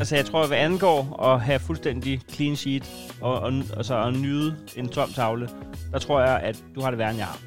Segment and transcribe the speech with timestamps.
[0.00, 2.82] Altså, jeg tror, hvad angår at have fuldstændig clean sheet
[3.20, 5.48] og, og, altså, at nyde en tom tavle,
[5.92, 7.38] der tror jeg, at du har det værre, end jeg har.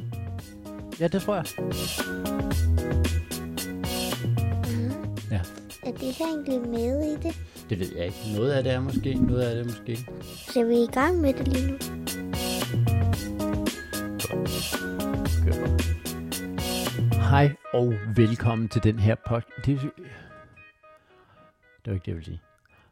[0.99, 1.45] Ja, det tror jeg.
[5.31, 5.39] Ja.
[5.83, 7.35] Er det her egentlig med i det?
[7.69, 8.17] Det ved jeg ikke.
[8.35, 9.97] Noget af det er måske, noget af det er måske.
[10.53, 12.00] Så er vi i gang med det lige nu?
[17.73, 19.65] Og velkommen til den her podcast.
[19.65, 19.91] Det, det
[21.85, 22.41] var ikke det, jeg ville sige.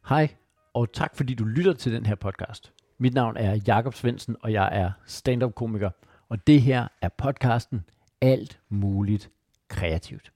[0.09, 0.35] Hej
[0.73, 2.73] og tak fordi du lytter til den her podcast.
[2.97, 5.89] Mit navn er Jakob Svendsen, og jeg er stand-up komiker.
[6.29, 7.81] Og det her er podcasten
[8.21, 9.29] Alt Muligt
[9.67, 10.31] Kreativt.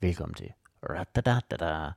[0.00, 0.48] Velkommen til.
[0.90, 1.92] Radadadada.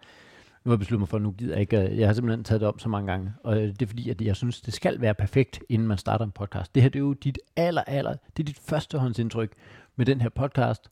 [0.63, 1.90] Nu har jeg besluttet mig for, at nu gider jeg ikke.
[1.90, 3.34] Øh, jeg har simpelthen taget det om så mange gange.
[3.43, 6.31] Og det er fordi, at jeg synes, det skal være perfekt, inden man starter en
[6.31, 6.76] podcast.
[6.76, 9.54] Det her det er jo dit aller, aller, det er dit førstehåndsindtryk
[9.95, 10.90] med den her podcast.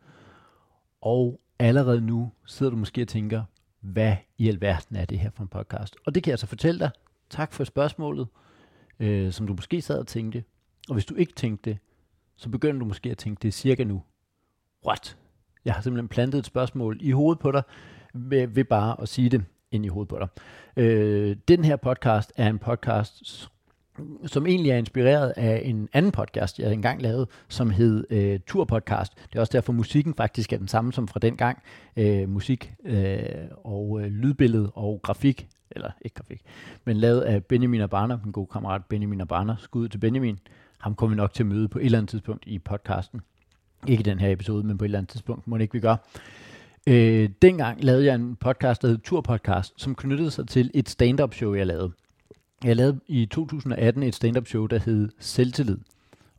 [1.05, 3.43] Og allerede nu sidder du måske og tænker,
[3.81, 5.95] hvad i alverden er det her for en podcast?
[6.05, 6.91] Og det kan jeg så fortælle dig.
[7.29, 8.27] Tak for spørgsmålet,
[8.99, 10.43] øh, som du måske sad og tænkte.
[10.89, 11.79] Og hvis du ikke tænkte det,
[12.35, 14.03] så begynder du måske at tænke det cirka nu.
[14.87, 15.17] What?
[15.65, 17.63] Jeg har simpelthen plantet et spørgsmål i hovedet på dig,
[18.13, 20.27] ved, ved bare at sige det ind i hovedet på dig.
[20.83, 23.49] Øh, den her podcast er en podcast,
[24.25, 29.13] som egentlig er inspireret af en anden podcast, jeg engang lavede, som hed øh, Turpodcast.
[29.29, 31.63] Det er også derfor, musikken faktisk er den samme som fra den gang.
[31.97, 33.23] Øh, musik øh,
[33.63, 36.41] og øh, lydbillede og grafik, eller ikke grafik,
[36.85, 39.55] men lavet af Benjamin Abana, min gode kammerat Benjamin Abana.
[39.59, 40.39] Skud til Benjamin.
[40.77, 43.21] Ham kommer vi nok til at møde på et eller andet tidspunkt i podcasten.
[43.87, 45.79] Ikke i den her episode, men på et eller andet tidspunkt, må det ikke vi
[45.79, 45.95] gør.
[46.87, 51.33] Øh, dengang lavede jeg en podcast, der hed Turpodcast, som knyttede sig til et stand-up
[51.33, 51.91] show, jeg lavede.
[52.63, 55.77] Jeg lavede i 2018 et stand-up show, der hed Selvtillid.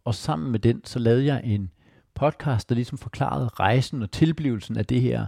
[0.04, 1.70] Og sammen med den, så lavede jeg en
[2.14, 5.26] podcast, der ligesom forklarede rejsen og tilblivelsen af det her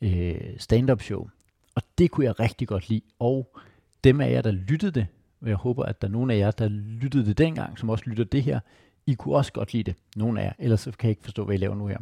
[0.00, 1.28] øh, stand-up show.
[1.74, 3.00] Og det kunne jeg rigtig godt lide.
[3.18, 3.56] Og
[4.04, 5.06] dem af jer, der lyttede det,
[5.40, 8.04] og jeg håber, at der er nogen af jer, der lyttede det dengang, som også
[8.06, 8.60] lytter det her,
[9.06, 9.94] I kunne også godt lide det.
[10.16, 10.52] Nogle af jer.
[10.58, 11.98] Ellers så kan jeg ikke forstå, hvad I laver nu her.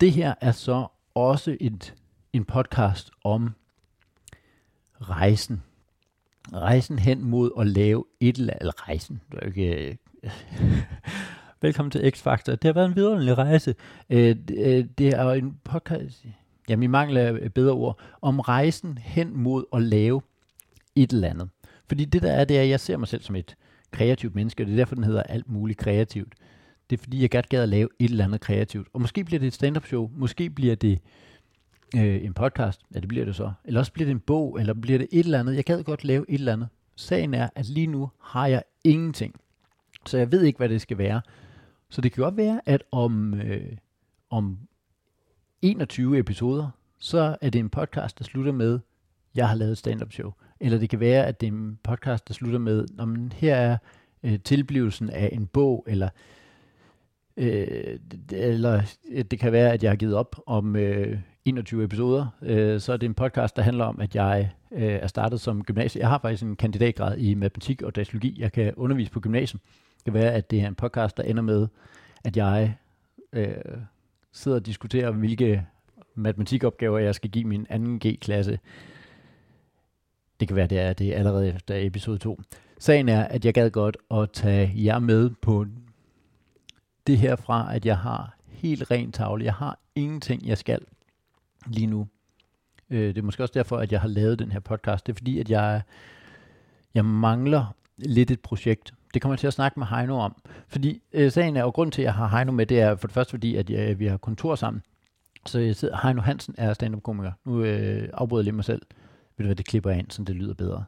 [0.00, 1.94] Det her er så også et,
[2.32, 3.50] en podcast om
[5.00, 5.62] rejsen.
[6.52, 9.20] Rejsen hen mod at lave et eller andet rejsen.
[9.32, 9.96] Det er ikke...
[10.22, 10.30] øh,
[11.62, 12.52] Velkommen til X-Factor.
[12.52, 13.74] Det har været en vidunderlig rejse.
[14.10, 16.24] Øh, det, øh, det er en podcast...
[16.68, 17.98] Jamen, i mangel af bedre ord.
[18.22, 20.22] Om rejsen hen mod at lave
[20.96, 21.48] et eller andet.
[21.88, 23.56] Fordi det der er, det er, at jeg ser mig selv som et
[23.90, 26.34] kreativt menneske, og det er derfor, den hedder alt muligt kreativt.
[26.90, 28.88] Det er fordi, jeg godt gad at lave et eller andet kreativt.
[28.92, 30.98] Og måske bliver det et stand-up show, måske bliver det
[31.96, 33.52] øh, en podcast, ja det bliver det så.
[33.64, 35.56] Eller også bliver det en bog, eller bliver det et eller andet.
[35.56, 36.68] Jeg gad godt lave et eller andet.
[36.96, 39.34] Sagen er, at lige nu har jeg ingenting.
[40.06, 41.22] Så jeg ved ikke, hvad det skal være.
[41.88, 43.76] Så det kan godt være, at om, øh,
[44.30, 44.58] om
[45.62, 48.80] 21 episoder, så er det en podcast, der slutter med,
[49.34, 50.32] jeg har lavet stand-up show.
[50.60, 53.76] Eller det kan være, at det er en podcast, der slutter med, om her er
[54.22, 56.08] øh, tilblivelsen af en bog, eller
[57.36, 57.98] Øh,
[58.32, 62.26] eller øh, det kan være, at jeg har givet op om øh, 21 episoder.
[62.42, 65.64] Øh, så er det en podcast, der handler om, at jeg øh, er startet som
[65.64, 66.00] gymnasie.
[66.00, 68.36] Jeg har faktisk en kandidatgrad i matematik og datalogi.
[68.40, 69.60] Jeg kan undervise på gymnasium.
[69.96, 71.68] Det kan være, at det er en podcast, der ender med,
[72.24, 72.76] at jeg
[73.32, 73.54] øh,
[74.32, 75.66] sidder og diskuterer, hvilke
[76.14, 78.58] matematikopgaver jeg skal give min anden G-klasse.
[80.40, 82.40] Det kan være, det er det er allerede efter episode 2.
[82.78, 85.66] Sagen er, at jeg gad godt at tage jer med på
[87.06, 89.44] det her fra, at jeg har helt ren tavle.
[89.44, 90.80] Jeg har ingenting, jeg skal
[91.66, 92.08] lige nu.
[92.90, 95.06] Øh, det er måske også derfor, at jeg har lavet den her podcast.
[95.06, 95.82] Det er fordi, at jeg,
[96.94, 98.94] jeg mangler lidt et projekt.
[99.14, 100.42] Det kommer jeg til at snakke med Heino om.
[100.68, 103.06] Fordi øh, sagen er, og grund til, at jeg har Heino med, det er for
[103.06, 104.82] det første fordi, at jeg, vi har kontor sammen.
[105.46, 107.32] Så jeg sidder, Heino Hansen er stand-up-komiker.
[107.44, 108.82] Nu øh, afbryder jeg lige mig selv.
[109.36, 110.84] Ved du hvad, det klipper jeg ind, så det lyder bedre.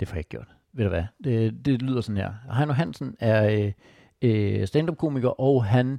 [0.00, 0.48] Det får jeg ikke gjort.
[0.72, 2.32] Ved du hvad, det, det lyder sådan her.
[2.56, 3.72] Heino Hansen er øh,
[4.22, 5.98] øh, stand-up-komiker, og han øh,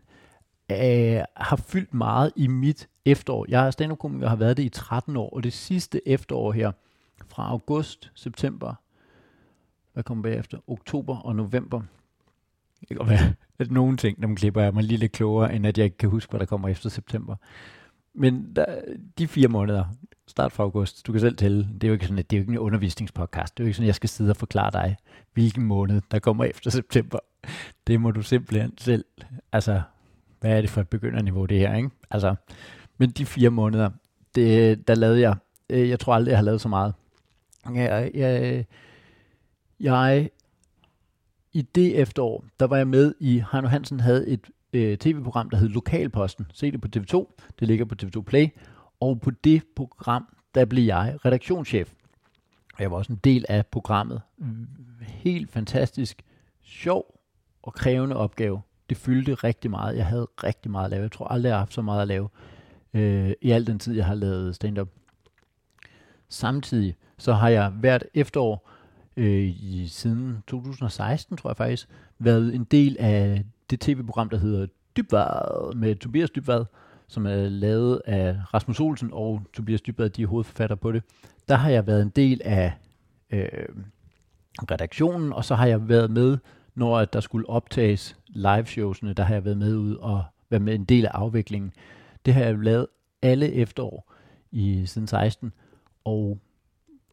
[0.74, 3.46] Øh, har fyldt meget i mit efterår.
[3.50, 6.72] Jeg er stand-up-komiker og har været det i 13 år, og det sidste efterår her,
[7.28, 8.74] fra august, september,
[9.94, 10.58] hvad kommer bagefter?
[10.68, 11.82] Oktober og november.
[12.90, 15.78] Det kan være, at nogle ting, dem klipper jeg mig lige lidt klogere, end at
[15.78, 17.36] jeg ikke kan huske, hvad der kommer efter september.
[18.14, 18.66] Men der,
[19.18, 19.86] de fire måneder,
[20.28, 22.40] start fra august, du kan selv tælle, det er jo ikke sådan, at det er
[22.40, 23.58] jo ikke en undervisningspodcast.
[23.58, 24.98] Det er jo ikke sådan, at jeg skal sidde og forklare dig,
[25.34, 27.20] hvilken måned, der kommer efter september.
[27.88, 29.06] Det må du simpelthen selv,
[29.52, 29.82] altså,
[30.44, 31.90] hvad er det for et begynderniveau det her, ikke?
[32.10, 32.36] Altså,
[32.98, 33.90] men de fire måneder,
[34.36, 35.36] det, der lavede jeg,
[35.70, 36.94] øh, jeg tror aldrig, jeg har lavet så meget.
[37.74, 38.66] Jeg, jeg,
[39.80, 40.30] jeg,
[41.54, 45.58] i det efterår, der var jeg med i, Heino Hansen havde et øh, tv-program, der
[45.58, 46.46] hed Lokalposten.
[46.54, 47.36] Se det på TV2.
[47.60, 48.48] Det ligger på TV2 Play.
[49.00, 51.94] Og på det program, der blev jeg redaktionschef.
[52.80, 54.22] Jeg var også en del af programmet.
[55.02, 56.22] Helt fantastisk,
[56.64, 57.20] sjov
[57.62, 58.62] og krævende opgave.
[58.94, 59.98] Det fyldte rigtig meget.
[59.98, 61.02] Jeg havde rigtig meget at lave.
[61.02, 62.30] Jeg tror aldrig, jeg har haft så meget at lave
[62.94, 64.90] øh, i al den tid, jeg har lavet stand-up.
[66.30, 68.70] Samtidig så har jeg hvert efterår
[69.18, 74.68] øh, i, siden 2016, tror jeg faktisk, været en del af det tv-program, der hedder
[74.98, 76.66] Dybvad med Tobias Dybvad,
[77.08, 81.04] som er lavet af Rasmus Olsen og Tobias Dybvad, de er hovedforfatter på det.
[81.50, 82.74] Der har jeg været en del af
[83.30, 83.48] øh,
[84.72, 86.38] redaktionen, og så har jeg været med,
[86.76, 90.76] når at der skulle optages live-showsene, der har jeg været med ud og været med
[90.76, 91.74] en del af afviklingen.
[92.26, 92.88] Det har jeg lavet
[93.22, 94.14] alle efterår
[94.52, 95.54] i siden 16,
[96.04, 96.40] og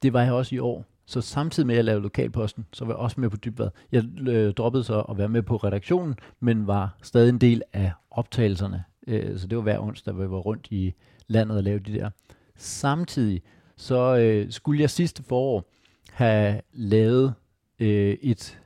[0.03, 0.85] det var jeg også i år.
[1.07, 3.69] Så samtidig med at jeg lavede lokalposten, så var jeg også med på dybvad.
[3.93, 7.93] Jeg øh, droppede så at være med på redaktionen, men var stadig en del af
[8.11, 8.85] optagelserne.
[9.07, 10.95] Øh, så det var hver onsdag, hvor jeg var rundt i
[11.27, 12.11] landet og lavede de der.
[12.57, 13.43] Samtidig
[13.77, 15.65] så øh, skulle jeg sidste forår
[16.13, 17.35] have lavet
[17.79, 18.61] øh, et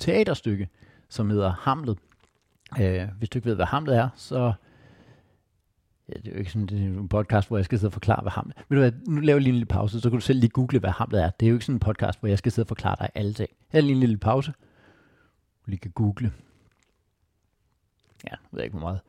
[0.00, 0.68] teaterstykke,
[1.08, 1.98] som hedder Hamlet.
[2.80, 4.52] Øh, hvis du ikke ved, hvad Hamlet er, så
[6.08, 7.92] Ja, det er jo ikke sådan det er en podcast, hvor jeg skal sidde og
[7.92, 8.62] forklare, hvad Hamlet er.
[8.68, 10.50] Ved du hvad, nu laver jeg lige en lille pause, så kan du selv lige
[10.50, 11.30] google, hvad Hamlet er.
[11.30, 13.32] Det er jo ikke sådan en podcast, hvor jeg skal sidde og forklare dig alle
[13.32, 13.50] ting.
[13.68, 14.52] Her er lige en lille pause.
[15.66, 16.32] Du lige kan google.
[18.24, 19.00] Ja, jeg ved ikke, hvor meget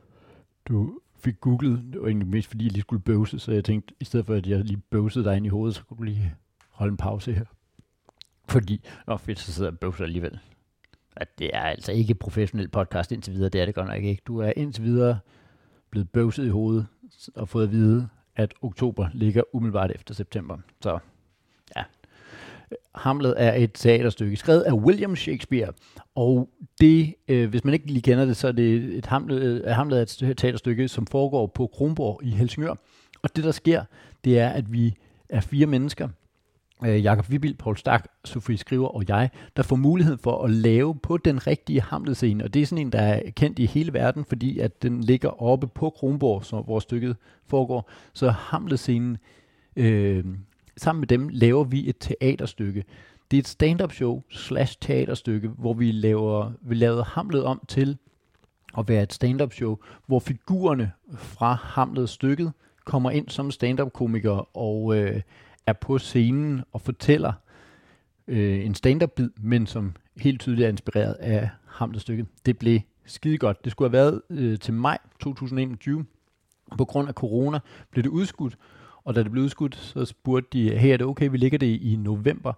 [0.66, 1.84] du fik googlet.
[1.94, 4.34] Det var egentlig mest, fordi jeg lige skulle bøvse, så jeg tænkte, i stedet for
[4.34, 6.36] at jeg lige bøvsede dig ind i hovedet, så kunne du lige
[6.70, 7.46] holde en pause her.
[8.50, 10.40] Fordi, nå fedt, så sidder jeg og bøvser alligevel.
[11.18, 14.22] At det er altså ikke professionel podcast indtil videre, det er det godt nok ikke.
[14.28, 15.20] Du er indtil videre
[15.90, 16.88] blevet bøvset i hovedet
[17.36, 20.58] og fået at vide, at oktober ligger umiddelbart efter september.
[20.82, 21.00] Så
[21.76, 21.84] ja.
[22.96, 25.74] Hamlet er et teaterstykke skrevet af William Shakespeare,
[26.16, 26.50] og
[26.82, 29.98] det, øh, hvis man ikke lige kender det, så er det et Hamlet, øh, Hamlet
[29.98, 32.76] er et teaterstykke, som foregår på Kronborg i Helsingør.
[33.22, 33.84] Og det, der sker,
[34.24, 34.96] det er, at vi
[35.30, 36.10] er fire mennesker,
[36.86, 40.96] øh, Jakob Vibild, Paul Stark, Sofie Skriver og jeg, der får mulighed for at lave
[40.96, 42.44] på den rigtige Hamlet-scene.
[42.44, 45.42] Og det er sådan en, der er kendt i hele verden, fordi at den ligger
[45.42, 47.16] oppe på Kronborg, så, hvor stykket
[47.48, 47.90] foregår.
[48.14, 49.18] Så Hamlet-scenen,
[49.76, 50.26] øh,
[50.78, 52.84] sammen med dem, laver vi et teaterstykke.
[53.32, 57.98] Det er et stand-up show slash teaterstykke, hvor vi laver, vi lavede Hamlet om til
[58.78, 62.52] at være et stand-up show, hvor figurerne fra Hamlet-stykket
[62.86, 65.22] kommer ind som stand-up-komikere og øh,
[65.66, 67.34] er på scenen og fortæller
[68.28, 72.28] øh, en stand-up-bid, men som helt tydeligt er inspireret af Hamlet-stykket.
[72.46, 73.64] Det blev skide godt.
[73.64, 76.06] Det skulle have været øh, til maj 2021.
[76.78, 77.60] På grund af corona
[77.92, 78.58] blev det udskudt,
[79.04, 81.82] og da det blev udskudt, så spurgte de, hey, er det okay, vi ligger det
[81.82, 82.54] i november?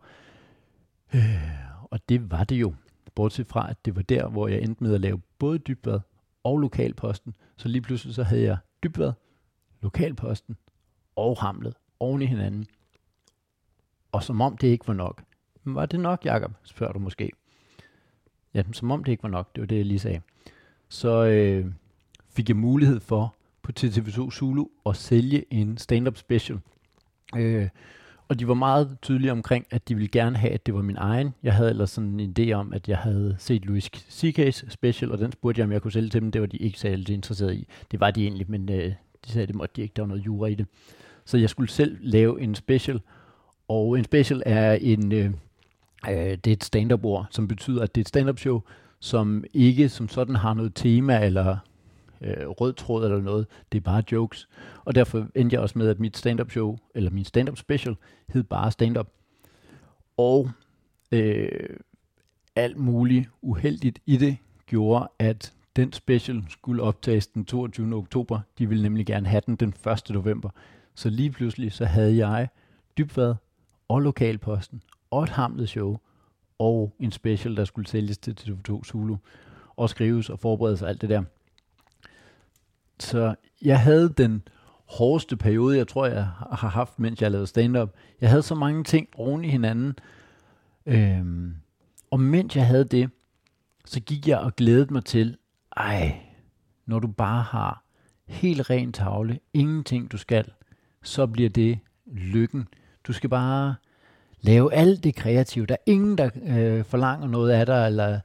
[1.16, 1.22] Øh,
[1.92, 2.74] og det var det jo.
[3.16, 6.00] Bortset fra, at det var der, hvor jeg endte med at lave både dybvad
[6.44, 7.36] og lokalposten.
[7.58, 9.12] Så lige pludselig så havde jeg dybvad,
[9.82, 10.58] lokalposten
[11.16, 12.68] og Hamlet oven i hinanden.
[14.14, 15.24] Og som om det ikke var nok.
[15.64, 16.52] Men var det nok, Jakob?
[16.64, 17.32] spørger du måske.
[18.54, 19.56] Ja, som om det ikke var nok.
[19.56, 20.22] Det var det, jeg lige sagde.
[20.90, 21.66] Så øh,
[22.30, 26.60] fik jeg mulighed for på TV2 Zulu at sælge en stand-up special.
[27.36, 27.70] Øh,
[28.28, 30.98] og de var meget tydelige omkring, at de ville gerne have, at det var min
[30.98, 31.34] egen.
[31.44, 35.18] Jeg havde ellers sådan en idé om, at jeg havde set Louis C.K.'s special, og
[35.18, 36.32] den spurgte jeg, om jeg kunne sælge til dem.
[36.32, 37.68] Det var de ikke særlig interesseret i.
[37.92, 38.94] Det var de egentlig, men øh,
[39.26, 39.94] de sagde, at det måtte de ikke.
[39.96, 40.68] Der var noget jura i det.
[41.26, 43.02] Så jeg skulle selv lave en special,
[43.74, 45.26] og en special er en, øh,
[46.10, 48.62] øh det er et stand-up ord, som betyder, at det er et stand-up show,
[49.00, 51.58] som ikke som sådan har noget tema eller
[52.22, 53.48] øh, rød tråd eller noget.
[53.72, 54.50] Det er bare jokes.
[54.86, 57.96] Og derfor endte jeg også med, at mit stand-up show, eller min stand-up special,
[58.30, 59.08] hed bare stand-up.
[60.18, 60.50] Og
[61.12, 61.78] øh,
[62.56, 67.96] alt muligt uheldigt i det gjorde, at den special skulle optages den 22.
[67.96, 68.40] oktober.
[68.58, 70.10] De ville nemlig gerne have den den 1.
[70.10, 70.50] november.
[70.96, 72.48] Så lige pludselig så havde jeg
[72.98, 73.36] Dybvad
[73.94, 74.82] og Lokalposten
[75.12, 75.98] og et hamlet show
[76.60, 79.16] og en special, der skulle sælges til TV2 Zulu
[79.76, 81.24] og skrives og forberedes og alt det der.
[83.00, 84.48] Så jeg havde den
[84.86, 87.90] hårdeste periode, jeg tror, jeg har haft, mens jeg lavede stand-up.
[88.22, 89.94] Jeg havde så mange ting oven i hinanden.
[90.86, 91.56] Øhm,
[92.12, 93.10] og mens jeg havde det,
[93.86, 95.38] så gik jeg og glædede mig til,
[95.78, 96.20] ej,
[96.86, 97.84] når du bare har
[98.26, 100.52] helt ren tavle, ingenting du skal,
[101.04, 102.68] så bliver det lykken.
[103.08, 103.76] Du skal bare
[104.42, 105.66] lave alt det kreative.
[105.66, 108.20] Der er ingen, der øh, forlanger noget af dig, eller,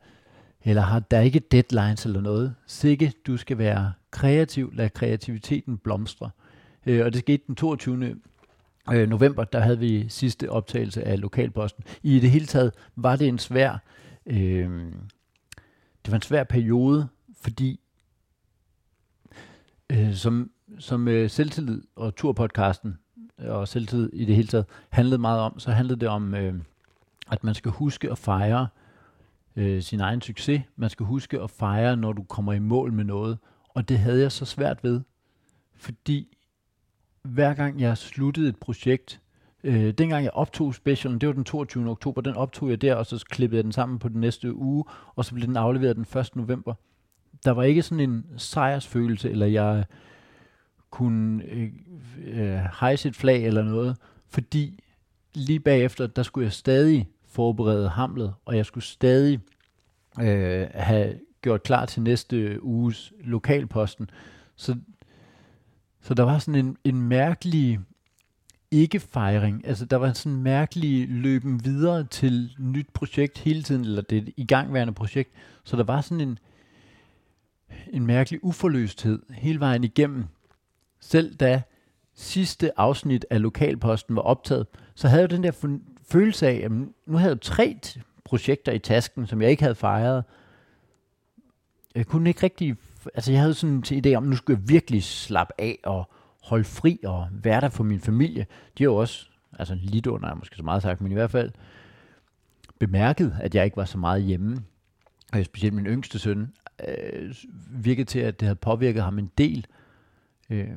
[0.65, 2.55] eller har, der er ikke deadlines eller noget.
[2.67, 6.31] Sikke, du skal være kreativ, lad kreativiteten blomstre.
[6.87, 8.17] Øh, og det skete den 22.
[8.93, 11.85] Øh, november, der havde vi sidste optagelse af Lokalposten.
[12.03, 13.83] I det hele taget var det en svær,
[14.27, 14.93] øh,
[16.05, 17.09] det var en svær periode,
[17.41, 17.81] fordi
[19.91, 22.99] øh, som, som øh, selvtillid og turpodcasten
[23.39, 26.55] og selvtid i det hele taget handlede meget om, så handlede det om, øh,
[27.31, 28.69] at man skal huske at fejre
[29.57, 30.63] øh, sin egen succes.
[30.77, 33.39] Man skal huske at fejre, når du kommer i mål med noget.
[33.69, 35.01] Og det havde jeg så svært ved,
[35.77, 36.37] fordi
[37.23, 39.21] hver gang jeg sluttede et projekt,
[39.65, 41.91] øh, dengang jeg optog specialen, det var den 22.
[41.91, 44.85] oktober, den optog jeg der, og så klippede jeg den sammen på den næste uge,
[45.17, 46.37] og så blev den afleveret den 1.
[46.37, 46.75] november.
[47.45, 49.85] Der var ikke sådan en sejrsfølelse, eller jeg
[50.91, 51.71] kunne øh,
[52.25, 53.97] øh, hejse et flag eller noget,
[54.29, 54.81] fordi
[55.35, 59.41] lige bagefter, der skulle jeg stadig forberede hamlet, og jeg skulle stadig
[60.21, 64.11] øh, have gjort klar til næste uges lokalposten.
[64.57, 64.77] Så,
[66.01, 67.81] så der var sådan en, en mærkelig
[68.71, 69.67] ikke-fejring.
[69.67, 74.33] Altså, der var sådan en mærkelig løben videre til nyt projekt hele tiden, eller det
[74.37, 75.31] igangværende projekt.
[75.65, 76.39] Så der var sådan en,
[77.93, 80.25] en mærkelig uforløsthed hele vejen igennem.
[81.09, 81.63] Selv da
[82.15, 85.79] sidste afsnit af Lokalposten var optaget, så havde jeg den der
[86.11, 86.71] følelse af, at
[87.07, 87.79] nu havde jeg tre
[88.25, 90.25] projekter i tasken, som jeg ikke havde fejret.
[91.95, 92.77] Jeg kunne ikke rigtig...
[93.15, 96.11] Altså, jeg havde sådan en idé om, at nu skulle jeg virkelig slappe af og
[96.43, 98.47] holde fri og være der for min familie.
[98.79, 101.53] De har jo også, altså lidt under, måske så meget sagt, men i hvert fald
[102.79, 104.59] bemærket, at jeg ikke var så meget hjemme.
[105.33, 106.53] Og specielt min yngste søn
[106.89, 107.35] øh,
[107.71, 109.67] virkede til, at det havde påvirket ham en del.
[110.51, 110.69] Øh,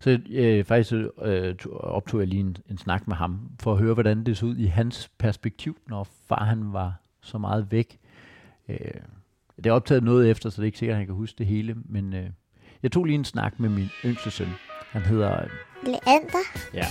[0.00, 0.92] så øh, faktisk
[1.22, 4.46] øh, optog jeg lige en, en snak med ham, for at høre, hvordan det så
[4.46, 7.98] ud i hans perspektiv, når far han var så meget væk.
[8.68, 8.78] Øh,
[9.56, 11.46] det er optaget noget efter, så det er ikke sikkert, at han kan huske det
[11.46, 12.30] hele, men øh,
[12.82, 14.48] jeg tog lige en snak med min yngste søn.
[14.90, 15.42] Han hedder...
[15.42, 15.48] Øh,
[15.84, 16.38] Leander.
[16.74, 16.86] Ja,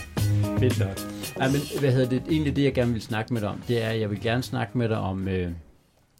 [0.59, 0.97] fedt nok.
[1.37, 2.23] Ej, men hvad hedder det?
[2.29, 4.43] Egentlig det, jeg gerne vil snakke med dig om, det er, at jeg vil gerne
[4.43, 5.51] snakke med dig om, øh,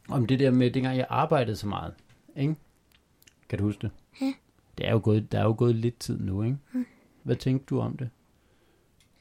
[0.10, 1.94] om det der med, dengang jeg arbejdede så meget.
[2.36, 2.56] Ikke?
[3.50, 3.92] Kan du huske det?
[4.22, 4.34] Ja.
[4.78, 6.58] Det er jo gået, der er jo gået lidt tid nu, ikke?
[6.72, 6.86] Mm.
[7.24, 8.10] Hvad tænkte du om det?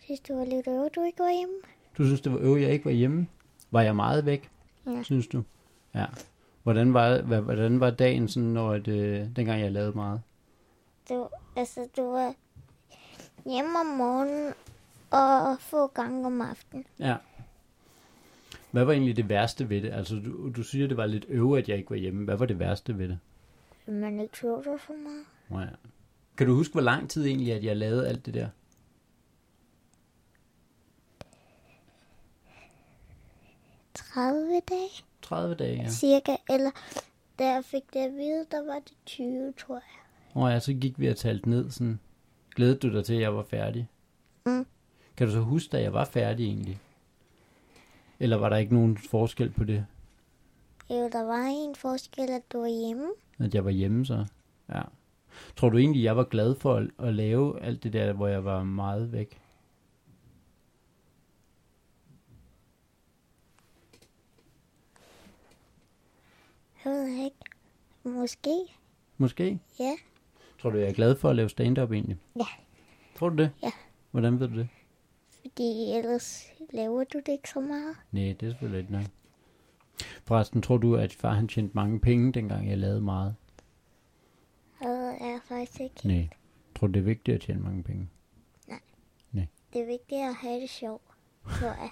[0.01, 1.55] Synes du var lidt øve, du ikke var hjemme?
[1.99, 3.27] Du synes, det var øve, jeg ikke var hjemme?
[3.71, 4.51] Var jeg meget væk?
[4.87, 5.03] Ja.
[5.03, 5.43] Synes du?
[5.95, 6.07] Ja.
[6.63, 10.21] Hvordan var, hvordan var dagen, sådan, når det, dengang jeg lavede meget?
[11.09, 12.35] Du, altså, du var
[13.45, 14.55] hjemme om morgenen
[15.11, 16.87] og få gange om aftenen.
[16.99, 17.17] Ja.
[18.71, 19.93] Hvad var egentlig det værste ved det?
[19.93, 22.25] Altså, du, du siger, det var lidt øve, at jeg ikke var hjemme.
[22.25, 23.19] Hvad var det værste ved det?
[23.87, 25.25] Man ikke så så meget.
[25.51, 25.67] Ja.
[26.37, 28.49] Kan du huske, hvor lang tid egentlig, at jeg lavede alt det der?
[33.95, 35.89] 30 dage, 30 dage, ja.
[35.89, 36.37] cirka.
[36.51, 36.71] Eller
[37.39, 40.43] da jeg fik det at vide, der var det 20, tror jeg.
[40.43, 42.01] Og ja, så gik vi og talte ned sådan.
[42.57, 43.89] Glædede du dig til, at jeg var færdig?
[44.47, 44.67] Mm.
[45.17, 46.79] Kan du så huske, da jeg var færdig egentlig?
[48.21, 49.87] Eller var der ikke nogen forskel på det,
[50.91, 53.07] Jo, der var en forskel, at du var hjemme.
[53.39, 54.27] at jeg var hjemme så?
[54.69, 54.83] Ja.
[55.57, 58.45] Tror du egentlig, jeg var glad for at, at lave alt det der, hvor jeg
[58.45, 59.41] var meget væk?
[66.85, 67.37] Jeg ved ikke.
[68.05, 68.55] Måske.
[69.19, 69.61] Måske?
[69.81, 69.93] Ja.
[70.59, 72.17] Tror du, jeg er glad for at lave stand-up egentlig?
[72.37, 72.47] Ja.
[73.19, 73.51] Tror du det?
[73.63, 73.71] Ja.
[74.11, 74.69] Hvordan ved du det?
[75.41, 77.97] Fordi ellers laver du det ikke så meget.
[78.13, 79.05] Nej, det er selvfølgelig ikke nok.
[80.25, 83.35] Forresten, tror du, at far han tjente mange penge, dengang jeg lavede meget?
[85.21, 86.01] Er jeg faktisk ikke.
[86.09, 86.29] Nej.
[86.75, 88.09] Tror du, det er vigtigt at tjene mange penge?
[89.73, 91.03] Det er vigtigt at have det sjovt,
[91.45, 91.91] tror jeg.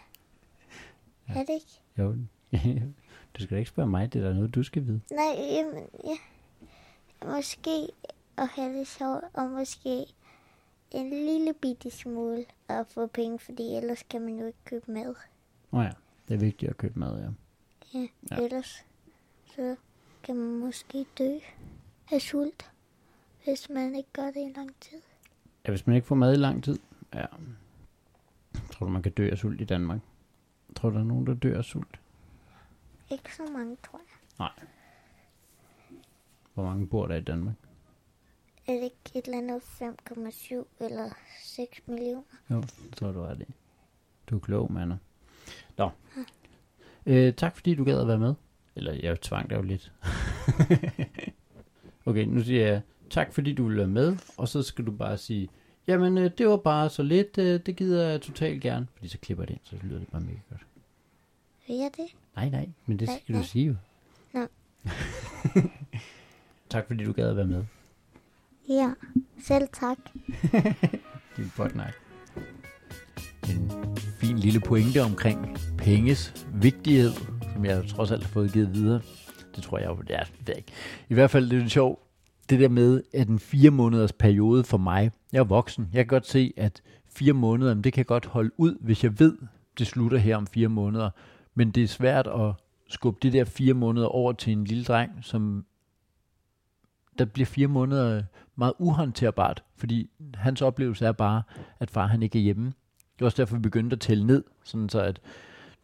[1.28, 1.40] ja.
[1.40, 1.82] Er det ikke?
[1.98, 2.16] Jo.
[3.34, 5.00] du skal da ikke spørge mig, det er da noget, du skal vide.
[5.10, 6.16] Nej, jamen, ja.
[7.26, 7.88] Måske
[8.36, 10.04] at have det sjovt, og måske
[10.90, 15.08] en lille bitte smule at få penge, fordi ellers kan man jo ikke købe mad.
[15.72, 15.90] Åh oh ja,
[16.28, 17.28] det er vigtigt at købe mad, ja.
[17.94, 18.36] Ja, Ja.
[18.36, 18.44] ja.
[18.44, 18.84] ellers
[19.56, 19.76] så
[20.22, 21.38] kan man måske dø
[22.12, 22.70] af sult,
[23.44, 24.98] hvis man ikke gør det i lang tid.
[25.66, 26.78] Ja, hvis man ikke får mad i lang tid,
[27.14, 27.26] ja.
[28.72, 30.00] Tror du, man kan dø af sult i Danmark?
[30.76, 32.00] Tror du, der er nogen, der dør af sult?
[33.10, 34.00] Ikke så mange, tror
[34.38, 34.48] jeg.
[36.54, 37.54] Hvor mange bor der i Danmark?
[38.66, 41.10] Er det ikke et eller andet 5,7 eller
[41.42, 42.22] 6 millioner?
[42.50, 43.46] Jo, det tror du er det.
[44.30, 44.98] Du er klog, Manna.
[45.76, 45.90] Nå.
[47.06, 48.34] Øh, tak fordi du gad at være med.
[48.76, 49.92] Eller jeg tvang dig jo lidt.
[52.06, 52.82] okay, nu siger jeg
[53.12, 54.16] tak fordi du vil være med.
[54.36, 55.48] Og så skal du bare sige,
[55.86, 58.86] jamen øh, det var bare så lidt, øh, det gider jeg totalt gerne.
[58.94, 60.66] Fordi så klipper det ind, så lyder det bare mega godt.
[61.68, 62.06] Vil jeg det?
[62.36, 63.46] Nej, nej, men det Nej, skal du nej.
[63.46, 63.74] sige jo.
[64.34, 64.46] Nå.
[66.70, 67.64] tak fordi du gad at være med.
[68.68, 68.92] Ja,
[69.42, 69.98] selv tak.
[71.36, 71.94] Din potnak.
[73.48, 73.70] En
[74.20, 77.12] fin lille pointe omkring penges vigtighed,
[77.52, 79.00] som jeg trods alt har fået givet videre.
[79.56, 80.72] Det tror jeg jo, det er, det er ikke.
[81.08, 82.00] I hvert fald det er sjovt
[82.52, 86.06] det der med, at en fire måneders periode for mig, jeg er voksen, jeg kan
[86.06, 89.38] godt se, at fire måneder, jamen, det kan jeg godt holde ud, hvis jeg ved,
[89.78, 91.10] det slutter her om fire måneder.
[91.54, 92.52] Men det er svært at
[92.88, 95.64] skubbe det der fire måneder over til en lille dreng, som
[97.18, 98.22] der bliver fire måneder
[98.56, 101.42] meget uhåndterbart, fordi hans oplevelse er bare,
[101.80, 102.66] at far han ikke er hjemme.
[103.14, 105.20] Det er også derfor, vi begyndte at tælle ned, sådan så at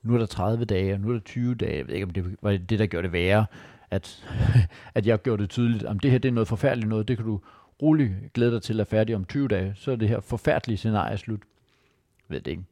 [0.02, 1.76] nu er der 30 dage, og nu er der 20 dage.
[1.76, 3.46] Jeg ved ikke, om det var det, der gjorde det værre,
[3.90, 4.28] at,
[4.94, 7.26] at jeg gjorde det tydeligt, om det her det er noget forfærdeligt noget, det kan
[7.26, 7.40] du
[7.82, 11.18] roligt glæde dig til at færdig om 20 dage, så er det her forfærdelige scenarie
[11.18, 11.40] slut.
[12.28, 12.64] Jeg ved det ikke.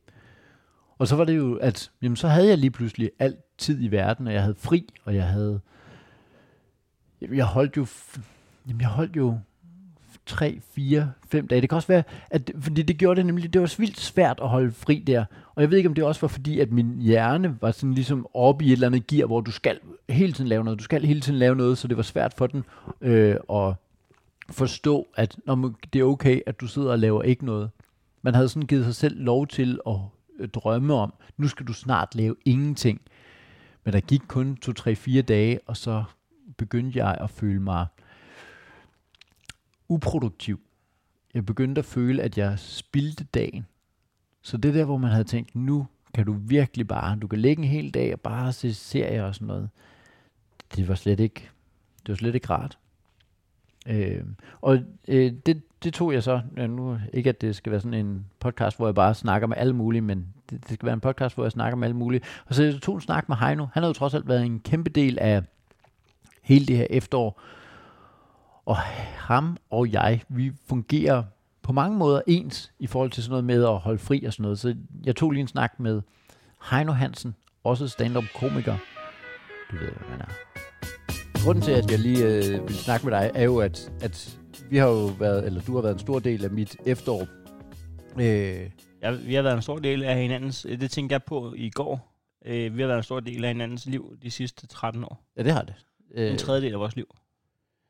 [0.99, 3.89] Og så var det jo, at jamen, så havde jeg lige pludselig alt tid i
[3.89, 5.61] verden, og jeg havde fri, og jeg havde...
[7.21, 7.87] Jamen, jeg holdt jo...
[8.69, 9.39] Jamen, jeg holdt jo
[10.27, 11.61] 3, 4, 5 dage.
[11.61, 14.49] Det kan også være, at, fordi det gjorde det nemlig, det var vildt svært at
[14.49, 15.25] holde fri der.
[15.55, 18.27] Og jeg ved ikke, om det også var fordi, at min hjerne var sådan ligesom
[18.35, 19.79] oppe i et eller andet gear, hvor du skal
[20.09, 20.79] hele tiden lave noget.
[20.79, 22.65] Du skal hele tiden lave noget, så det var svært for den
[23.01, 23.75] øh, at
[24.51, 27.71] forstå, at når det er okay, at du sidder og laver ikke noget.
[28.23, 29.97] Man havde sådan givet sig selv lov til at
[30.39, 33.01] øh, drømme om, nu skal du snart lave ingenting.
[33.85, 36.05] Men der gik kun 2-3-4 dage, og så
[36.57, 37.87] begyndte jeg at føle mig
[39.89, 40.61] uproduktiv.
[41.35, 43.67] Jeg begyndte at føle, at jeg spildte dagen.
[44.43, 47.63] Så det der, hvor man havde tænkt, nu kan du virkelig bare, du kan ligge
[47.63, 49.71] en hel dag og bare se serier og sådan noget.
[50.77, 51.51] Det var slet ikke,
[52.01, 52.79] det var slet ikke rart.
[53.87, 54.25] Øh,
[54.61, 54.79] og
[55.09, 58.27] øh, det, det tog jeg så, ja, nu ikke at det skal være sådan en
[58.41, 61.35] podcast, hvor jeg bare snakker med alle mulige, men det, det skal være en podcast,
[61.35, 62.21] hvor jeg snakker med alle mulige.
[62.47, 63.67] Og så jeg tog en snak med Heino.
[63.73, 65.43] Han havde jo trods alt været en kæmpe del af
[66.43, 67.41] hele det her efterår.
[68.67, 71.23] Og ham og jeg, vi fungerer
[71.63, 74.43] på mange måder ens i forhold til sådan noget med at holde fri og sådan
[74.43, 74.59] noget.
[74.59, 76.03] Så jeg tog lige en snak med
[76.71, 78.77] Heino Hansen, også stand-up komiker.
[79.71, 80.27] Du ved, hvad man er.
[81.45, 84.39] Grunden til, at jeg lige øh, vil snakke med dig, er jo, at, at
[84.71, 87.29] vi har jo været, eller du har været en stor del af mit efterår.
[88.21, 88.71] Øh,
[89.03, 92.13] ja, vi har været en stor del af hinandens, det tænker jeg på i går.
[92.47, 95.25] Øh, vi har været en stor del af hinandens liv de sidste 13 år.
[95.37, 95.75] Ja, det har det.
[96.15, 97.07] Øh, en tredjedel af vores liv.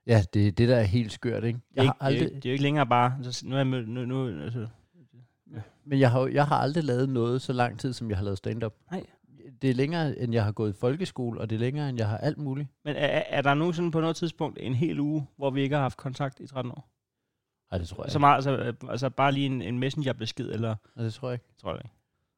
[0.06, 1.60] Ja, det er det, der er helt skørt, ikke?
[1.74, 2.28] Jeg det, er har aldrig...
[2.28, 3.18] det, er, jo ikke længere bare...
[3.22, 4.66] Så nu er jeg nu, nu, altså,
[5.54, 5.60] ja.
[5.84, 8.38] Men jeg har, jeg har aldrig lavet noget så lang tid, som jeg har lavet
[8.38, 8.74] stand-up.
[8.90, 9.06] Nej.
[9.62, 12.08] Det er længere, end jeg har gået i folkeskole, og det er længere, end jeg
[12.08, 12.68] har alt muligt.
[12.84, 15.74] Men er, er der nu sådan på noget tidspunkt en hel uge, hvor vi ikke
[15.74, 16.88] har haft kontakt i 13 år?
[17.70, 20.76] Nej, det tror jeg så meget, altså, altså bare lige en, en messengerbesked, eller?
[20.96, 21.44] Nej, det tror jeg ikke.
[21.60, 21.94] Tror jeg ikke.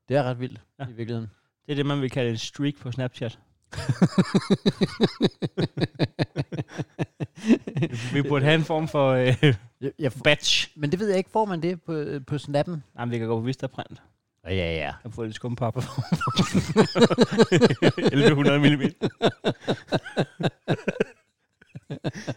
[0.09, 0.85] Det er ret vildt, ja.
[0.85, 1.31] i virkeligheden.
[1.67, 3.39] Det er det, man vil kalde en streak på Snapchat.
[8.15, 9.45] vi burde have en form for øh,
[9.81, 10.71] jeg, jeg, badge.
[10.77, 12.85] Men det ved jeg ikke, får man det på, øh, på snappen?
[12.95, 14.03] Nej, men vi kan gå på Vistaprint.
[14.45, 14.93] Ja, ja, ja.
[15.05, 15.77] Jeg får lidt skumpap.
[15.77, 18.79] 1100 mm.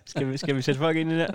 [0.05, 1.27] Skal, vi, skal vi sætte folk ind i der?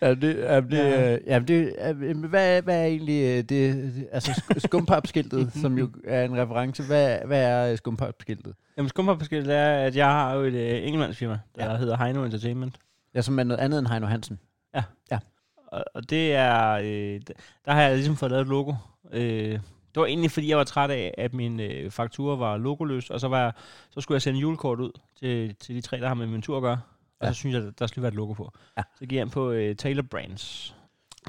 [0.00, 1.18] ja, det, ja, det, ja.
[1.26, 6.82] ja, det, hvad, hvad er egentlig øh, det, altså skumpapskiltet, som jo er en reference,
[6.82, 8.54] hvad, hvad er skumpapskiltet?
[8.76, 11.76] Jamen skumpapskiltet er, at jeg har jo et uh, engelmandsfirma, der ja.
[11.76, 12.76] hedder Heino Entertainment.
[13.14, 14.38] Ja, som er noget andet end Heino Hansen.
[14.74, 14.82] Ja.
[15.10, 15.18] Ja.
[15.66, 17.20] Og, og det er, øh,
[17.64, 18.74] der har jeg ligesom fået lavet et logo.
[19.12, 19.58] Øh,
[19.94, 23.20] det var egentlig, fordi jeg var træt af, at min øh, faktura var logoløs, og
[23.20, 23.52] så, var jeg,
[23.90, 26.56] så skulle jeg sende julekort ud til, til de tre, der har med min tur
[26.56, 26.80] at gøre.
[27.20, 27.32] Og ja.
[27.32, 28.52] så synes jeg, der skulle være et logo på.
[28.76, 28.82] Ja.
[28.94, 30.74] Så gik jeg ind på øh, Taylor Brands.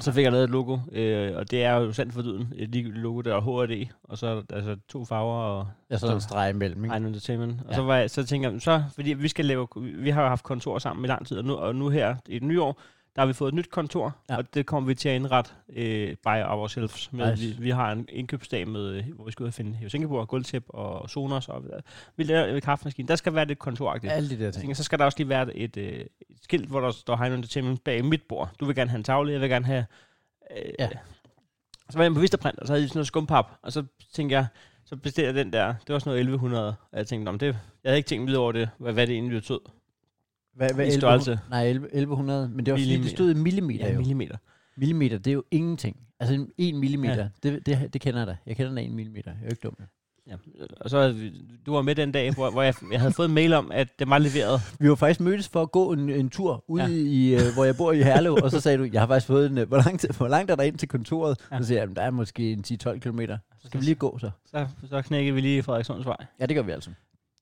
[0.00, 2.52] Så fik jeg lavet et logo, øh, og det er jo sandt for dyden.
[2.56, 5.34] Et logo, der er HRD, og så altså to farver.
[5.34, 6.96] Og ja, så, en streg imellem, ikke?
[6.96, 7.60] Entertainment.
[7.60, 7.76] Og ja.
[7.76, 10.44] så, var jeg, så tænkte jeg, så, fordi vi skal lave, vi har jo haft
[10.44, 12.80] kontor sammen i lang tid, og nu, og nu her i det nye år,
[13.16, 14.36] der har vi fået et nyt kontor, ja.
[14.36, 17.12] og det kommer vi til at indrette øh, by ourselves.
[17.12, 17.46] Med, nice.
[17.46, 20.64] vi, vi har en indkøbsdag, med, øh, hvor vi skal ud og finde Singapore, gulvtæp
[20.68, 21.48] og Sonos.
[21.48, 21.64] Og,
[22.16, 23.08] vi laver en kaffemaskine.
[23.08, 24.12] Der skal være lidt kontoragtigt.
[24.12, 24.76] Alle de der ting.
[24.76, 26.06] Så skal der også lige være et, øh, et
[26.42, 28.50] skilt, hvor der står Heino Entertainment bag mit bord.
[28.60, 29.84] Du vil gerne have en tavle, jeg vil gerne have...
[30.56, 30.88] Øh, ja.
[31.90, 34.34] Så var jeg på Vistaprint, og så havde jeg sådan noget skumpap, og så tænkte
[34.34, 34.46] jeg,
[34.84, 35.74] så bestilte jeg den der.
[35.86, 38.42] Det var sådan noget 1100, og jeg tænkte, om det, jeg havde ikke tænkt videre
[38.42, 39.60] over det, hvad, hvad det egentlig betød.
[40.54, 41.38] Hvad, hvad, I størrelse?
[41.50, 43.88] Nej, 1100, men det var fordi, det stod i millimeter.
[43.88, 44.36] Ja, millimeter.
[44.76, 45.96] Millimeter, det er jo ingenting.
[46.20, 47.50] Altså en millimeter, ja.
[47.50, 48.36] det, det, det kender jeg da.
[48.46, 49.30] Jeg kender den en millimeter.
[49.30, 49.76] Jeg er jo ikke dum.
[50.26, 50.34] Ja.
[50.80, 51.14] Og så
[51.66, 53.88] du var med den dag, hvor, hvor jeg, jeg havde fået en mail om, at
[53.98, 54.60] det var leveret.
[54.80, 56.86] Vi var faktisk mødtes for at gå en, en tur ud ja.
[56.88, 59.50] i, uh, hvor jeg bor i Herlev, og så sagde du, jeg har faktisk fået
[59.50, 61.38] en, uh, hvor, langt, hvor langt er der ind til kontoret?
[61.52, 61.58] Ja.
[61.58, 63.20] Så siger jeg, der er måske en 10-12 km.
[63.60, 64.30] Så skal vi lige gå så.
[64.46, 66.16] Så, så knækker vi lige Frederikssundsvej.
[66.40, 66.90] Ja, det gør vi altså.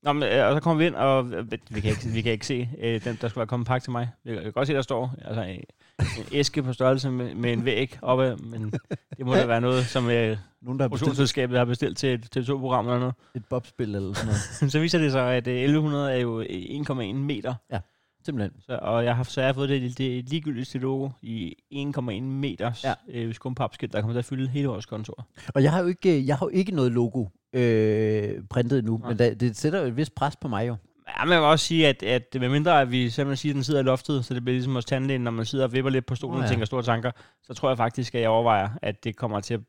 [0.03, 2.31] Nå, men, øh, og så kommer vi ind, og øh, vi kan ikke, vi kan
[2.31, 4.09] ikke se, øh, den, der skal være kommet pakke til mig.
[4.23, 5.63] Vi kan godt se, der står altså, en,
[5.99, 8.71] en æske på størrelse med, med en væg oppe, men
[9.17, 11.51] det må da være noget, som øh, Nogen, der har bestilt.
[11.57, 13.15] har bestilt til to programmer eller noget.
[13.35, 14.27] Et bobspil eller sådan
[14.59, 14.71] noget.
[14.73, 17.53] så viser det sig, at øh, 1100 er jo 1,1 meter.
[17.71, 17.79] Ja.
[18.25, 18.61] simpelthen.
[18.61, 21.55] Så, og jeg har, så jeg har fået det, det ligegyldigste logo i
[21.97, 22.93] 1,1 meters Ja.
[23.13, 23.19] ja.
[23.19, 25.27] øh, skumpapskilt, der kommer til at fylde hele vores kontor.
[25.47, 29.07] Og jeg har jo ikke, jeg har jo ikke noget logo øh, printet endnu, Nej.
[29.07, 30.75] men da, det sætter jo et vist pres på mig jo.
[31.19, 33.55] Ja, men jeg vil også sige, at, at med mindre at vi simpelthen siger, at
[33.55, 35.91] den sidder i loftet, så det bliver ligesom hos tandlægen, når man sidder og vipper
[35.91, 36.41] lidt på stolen oh, ja.
[36.41, 36.45] ja.
[36.45, 37.11] og tænker store tanker,
[37.43, 39.59] så tror jeg faktisk, at jeg overvejer, at det kommer til at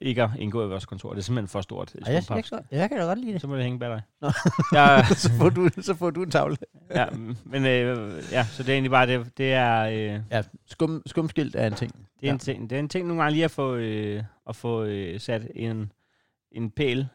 [0.00, 1.10] ikke at indgå i vores kontor.
[1.10, 1.94] Det er simpelthen for stort.
[1.94, 3.40] Ej, jeg, jeg, jeg, jeg kan da godt lide det.
[3.40, 4.02] Så må det hænge bag dig.
[4.20, 4.30] Nå.
[4.72, 6.56] ja, så, får du, så får du en tavle.
[6.94, 7.06] ja,
[7.44, 9.38] men øh, ja, så det er egentlig bare det.
[9.38, 11.92] Det er, øh, Ja, skum, skumskilt er en ting.
[11.94, 12.32] det er, ja.
[12.32, 15.20] en, ting, det er en ting nogle gange lige at få, øh, at få øh,
[15.20, 15.92] sat en,
[16.52, 17.08] en pæl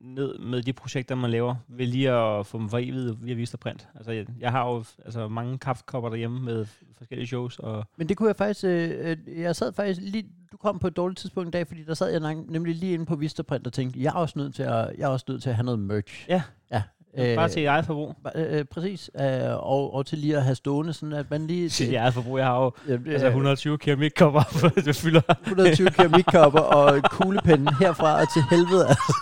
[0.00, 3.88] ned med de projekter, man laver, ved lige at få dem forivet via Vistaprint.
[3.94, 6.66] Altså, jeg, jeg har jo altså, mange kaffekopper derhjemme med
[6.98, 10.56] forskellige shows, og Men det kunne jeg faktisk, øh, øh, jeg sad faktisk lige, du
[10.56, 13.16] kom på et dårligt tidspunkt en dag, fordi der sad jeg nemlig lige inde på
[13.16, 15.56] Vistaprint og tænkte, jeg er også nødt til at, jeg er også nødt til at
[15.56, 16.26] have noget merch.
[16.28, 16.42] Ja.
[16.72, 16.82] Ja.
[17.16, 18.14] Bare til eget forbrug.
[18.34, 21.68] Øh, øh, præcis, øh, og, og til lige at have stående, sådan at man lige...
[21.68, 22.38] Til eget forbrug.
[22.38, 24.42] Jeg har jo øh, altså 120 keramikkopper,
[24.84, 28.86] det fylder 120 keramikkopper og kuglepennen herfra og til helvede.
[28.88, 29.14] Altså,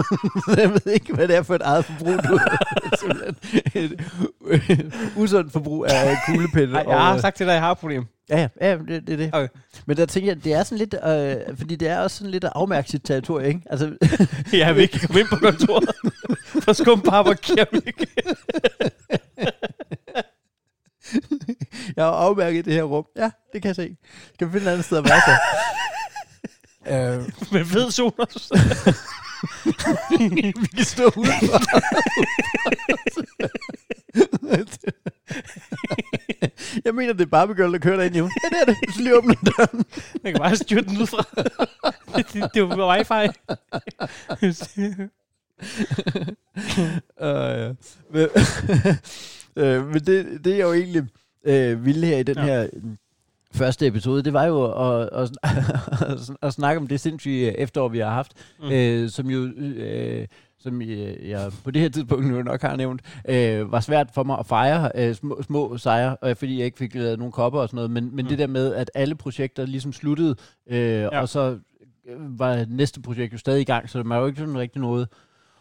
[0.62, 2.38] jeg ved ikke, hvad det er for et eget forbrug, du
[3.80, 4.00] et
[4.46, 6.72] øh, usundt forbrug af kuglepenne.
[6.72, 8.06] Nej, jeg har sagt til dig, at jeg har et problem.
[8.30, 9.30] Ja, ja, ja det, det er det.
[9.32, 9.48] Okay.
[9.86, 12.44] Men der tænker jeg, det er sådan lidt, øh, fordi det er også sådan lidt
[12.44, 13.60] at afmærke sit territorie, ikke?
[13.70, 13.96] Altså,
[14.52, 15.88] Jeg vil ikke komme ind på kontoret
[16.62, 18.00] for skumpap og keramik.
[21.96, 23.04] jeg har afmærket det her rum.
[23.16, 23.96] Ja, det kan jeg se.
[24.34, 25.36] Skal vi finde et andet sted at være så?
[26.92, 28.26] øh, Med fed zoner.
[30.60, 31.60] vi kan stå udenfor.
[36.84, 38.24] jeg mener, det er Barbie Girl, der kører derinde jo.
[38.42, 38.94] Ja, det er det.
[38.94, 39.84] Så lige åbne døren.
[40.22, 41.24] Man kan bare styre den ud fra.
[42.16, 43.28] det, det, det er jo wifi.
[47.20, 47.72] Uh, ja.
[48.10, 48.28] Men,
[49.56, 51.02] øh, men det, det er jo egentlig
[51.44, 52.44] øh, vildt her i den ja.
[52.44, 52.98] Her mm,
[53.54, 57.98] første episode, det var jo at, at, at, at snakke om det sindssyge efterår, vi
[57.98, 58.32] har haft.
[58.60, 58.70] Mm.
[58.70, 60.26] øh, som jo, øh,
[60.66, 64.22] som jeg, jeg på det her tidspunkt nu nok har nævnt, øh, var svært for
[64.22, 67.60] mig at fejre øh, små, små sejre, øh, fordi jeg ikke fik lavet nogle kopper
[67.60, 68.28] og sådan noget, men, men Mm.
[68.28, 71.20] det der med, at alle projekter ligesom sluttede, øh, ja.
[71.20, 71.58] og så
[72.08, 74.80] øh, var næste projekt jo stadig i gang, så der var jo ikke sådan rigtig
[74.80, 75.08] noget.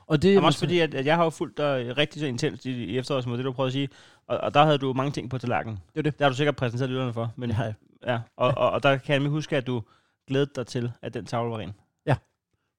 [0.07, 2.65] Og det, Jamen også fordi, at, at jeg har jo fulgt dig rigtig så intenst
[2.65, 3.89] i, i efteråret, som det, du prøvede at sige.
[4.27, 5.79] Og, og der havde du mange ting på tallerkenen.
[5.93, 6.13] Det er det.
[6.13, 7.33] Det har du sikkert præsenteret lytterne for.
[7.35, 7.73] Men, det jeg.
[8.07, 9.81] ja, og, og, og, der kan jeg huske, at du
[10.27, 11.73] glædede dig til, at den tavle var ren.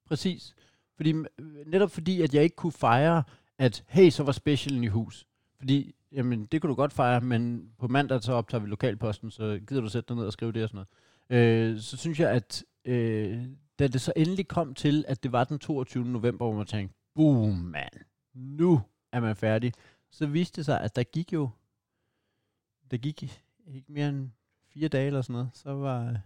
[0.09, 0.55] Præcis.
[0.97, 1.25] Fordi, øh,
[1.67, 3.23] netop fordi, at jeg ikke kunne fejre,
[3.59, 5.27] at hey, så var specialen i hus.
[5.59, 9.61] Fordi, jamen, det kunne du godt fejre, men på mandag så optager vi lokalposten, så
[9.69, 10.85] gider du sætte dig ned og skrive det og sådan
[11.31, 11.75] noget.
[11.75, 13.45] Øh, så synes jeg, at øh,
[13.79, 16.05] da det så endelig kom til, at det var den 22.
[16.05, 17.93] november, hvor man tænkte, boom, mand,
[18.35, 18.81] nu
[19.13, 19.73] er man færdig.
[20.11, 21.51] Så viste det sig, at der gik jo,
[22.91, 23.23] der gik
[23.67, 24.31] ikke mere end
[24.69, 26.21] fire dage eller sådan noget, så var,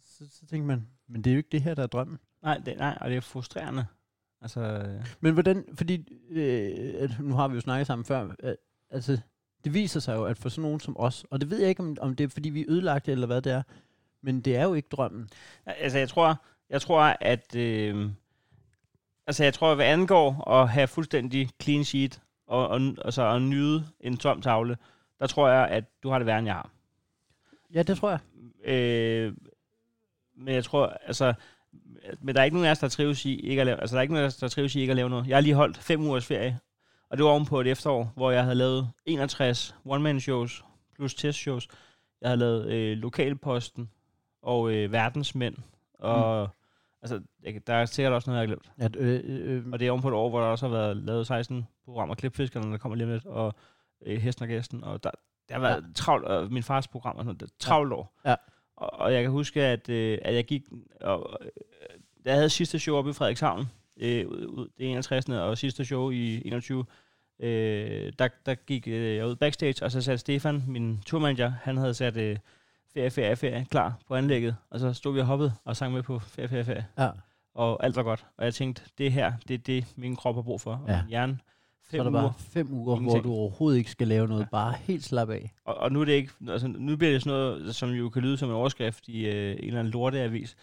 [0.00, 2.18] så, så tænkte man, men det er jo ikke det her, der er drømmen.
[2.42, 3.86] Nej, det, nej, og det er frustrerende.
[4.42, 8.54] Altså, øh, Men hvordan, fordi øh, at nu har vi jo snakket sammen før, øh,
[8.90, 9.18] altså
[9.64, 11.82] det viser sig jo, at for sådan nogen som os, og det ved jeg ikke,
[11.82, 13.62] om, om det er fordi vi er ødelagte eller hvad det er,
[14.22, 15.28] men det er jo ikke drømmen.
[15.66, 18.10] altså jeg tror, jeg tror, at øh,
[19.26, 23.86] altså jeg tror, hvad angår at have fuldstændig clean sheet og, og, altså at nyde
[24.00, 24.76] en tom tavle,
[25.18, 26.70] der tror jeg, at du har det værre, end jeg har.
[27.74, 28.20] Ja, det tror jeg.
[28.64, 29.36] Øh,
[30.36, 31.34] men jeg tror, altså,
[32.20, 33.98] men der er ikke nogen af os, der trives i ikke at lave, altså der
[33.98, 35.26] er ikke nogen af os, der trives i ikke at lave noget.
[35.26, 36.58] Jeg har lige holdt fem ugers ferie,
[37.10, 41.68] og det var ovenpå et efterår, hvor jeg havde lavet 61 one-man-shows plus testshows.
[42.20, 43.90] Jeg havde lavet øh, Lokalposten
[44.42, 45.56] og øh, Verdensmænd,
[45.98, 46.50] og mm.
[47.02, 48.72] altså, jeg, der er sikkert også noget, jeg har glemt.
[48.78, 51.26] At, øh, øh, Og det er ovenpå et år, hvor der også har været lavet
[51.26, 53.54] 16 programmer, Klipfiskerne, der kommer lige lidt, og
[54.06, 55.10] øh, Hesten og Gæsten, og der,
[55.48, 55.92] der har været ja.
[55.94, 58.20] travlt, og min fars program og sådan noget, det travlt år.
[58.24, 58.34] Ja.
[58.80, 60.62] Og, jeg kan huske, at, øh, at jeg gik,
[61.00, 61.48] og, øh,
[62.24, 63.66] jeg havde sidste show oppe i Frederikshavn,
[64.00, 64.24] øh,
[64.78, 65.28] det 61.
[65.28, 66.84] og sidste show i 21,
[67.40, 71.76] øh, der, der gik øh, jeg ud backstage, og så satte Stefan, min turmanager, han
[71.76, 72.36] havde sat øh,
[72.94, 76.02] ferie, ferie, ferie klar på anlægget, og så stod vi og hoppede og sang med
[76.02, 77.10] på ferie, ferie, ferie ja.
[77.54, 78.26] og alt var godt.
[78.36, 80.72] Og jeg tænkte, det her, det er det, min krop har brug for.
[80.72, 81.02] Og Ja.
[81.02, 81.38] min hjerne,
[81.90, 82.20] Så er der uger.
[82.20, 83.22] bare fem uger, Ingenting.
[83.24, 84.46] hvor du overhovedet ikke skal lave noget, Ja.
[84.50, 85.52] bare helt slap af.
[85.64, 88.22] Og, og nu er det ikke, altså, nu bliver det sådan noget, som jo kan
[88.22, 90.56] lyde som en overskrift i øh, en eller anden lorteavis.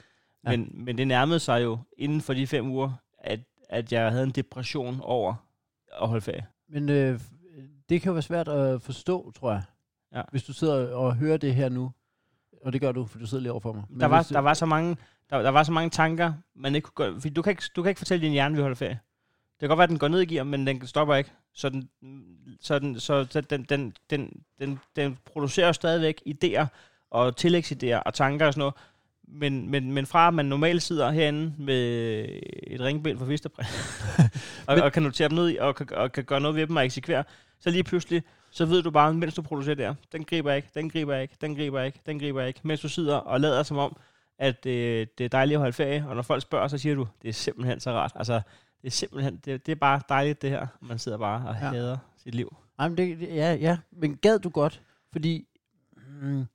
[0.45, 0.49] Ja.
[0.51, 4.23] Men, men det nærmede sig jo inden for de fem uger, at, at jeg havde
[4.23, 5.35] en depression over
[6.01, 6.45] at holde ferie.
[6.69, 7.19] Men øh,
[7.89, 9.61] det kan jo være svært at forstå, tror jeg.
[10.15, 10.21] Ja.
[10.31, 11.91] Hvis du sidder og hører det her nu.
[12.65, 13.83] Og det gør du, for du sidder lige overfor mig.
[13.89, 14.97] Men der, var, hvis, der, var så mange,
[15.29, 17.81] der, der var så mange tanker, man ikke kunne gøre, fordi du kan ikke, du
[17.83, 18.99] kan ikke fortælle din hjerne, at vi holder ferie.
[19.59, 21.31] Det kan godt være, at den går ned i gear, men den stopper ikke.
[21.53, 21.89] Så den,
[22.61, 26.65] så den, så den, den, den, den, den, producerer stadigvæk idéer
[27.11, 28.73] og tillægsidéer og tanker og sådan noget.
[29.27, 31.83] Men, men, men fra at man normalt sidder herinde med
[32.67, 33.69] et ringbind for Visterprint,
[34.67, 36.75] og, og kan notere dem ned i, og kan, og kan gøre noget ved dem
[36.75, 37.23] og eksekvere,
[37.59, 40.89] så lige pludselig, så ved du bare, mens du producerer der, den griber ikke, den
[40.89, 43.97] griber ikke, den griber ikke, den griber ikke, mens du sidder og lader som om,
[44.39, 47.07] at øh, det er dejligt at holde ferie, og når folk spørger, så siger du,
[47.21, 48.11] det er simpelthen så rart.
[48.15, 48.41] Altså,
[48.81, 50.67] det er simpelthen, det, det er bare dejligt det her.
[50.81, 51.65] Man sidder bare og Ja.
[51.65, 51.71] ja.
[51.71, 52.55] hader sit liv.
[52.79, 54.81] Ej, men det, det- ja, ja, men gad du godt?
[55.11, 55.47] Fordi
[56.21, 56.45] mm,